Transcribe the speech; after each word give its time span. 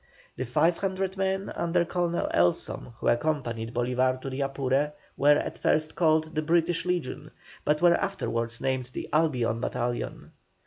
The 0.35 0.45
500 0.45 1.15
men 1.15 1.51
under 1.51 1.85
Colonel 1.85 2.27
Elsom, 2.33 2.93
who 2.97 3.07
accompanied 3.07 3.75
Bolívar 3.75 4.19
to 4.21 4.31
the 4.31 4.41
Apure, 4.41 4.93
were 5.15 5.37
at 5.37 5.59
first 5.59 5.93
called 5.95 6.33
the 6.33 6.41
"British 6.41 6.85
Legion," 6.87 7.29
but 7.65 7.83
were 7.83 7.93
afterwards 7.93 8.59
named 8.59 8.89
the 8.93 9.07
"Albion" 9.13 9.59
battalion. 9.59 10.31